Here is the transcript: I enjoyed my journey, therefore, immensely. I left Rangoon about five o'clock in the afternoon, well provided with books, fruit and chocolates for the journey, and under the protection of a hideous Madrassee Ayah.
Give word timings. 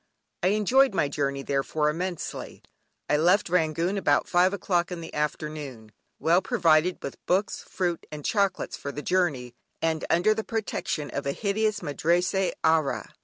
I 0.41 0.47
enjoyed 0.47 0.95
my 0.95 1.07
journey, 1.09 1.43
therefore, 1.43 1.87
immensely. 1.87 2.63
I 3.07 3.17
left 3.17 3.49
Rangoon 3.49 3.99
about 3.99 4.27
five 4.27 4.51
o'clock 4.51 4.91
in 4.91 4.99
the 4.99 5.13
afternoon, 5.13 5.91
well 6.17 6.41
provided 6.41 6.97
with 7.03 7.23
books, 7.27 7.63
fruit 7.69 8.07
and 8.11 8.25
chocolates 8.25 8.75
for 8.75 8.91
the 8.91 9.03
journey, 9.03 9.53
and 9.79 10.03
under 10.09 10.33
the 10.33 10.43
protection 10.43 11.11
of 11.11 11.27
a 11.27 11.33
hideous 11.33 11.83
Madrassee 11.83 12.51
Ayah. 12.65 13.09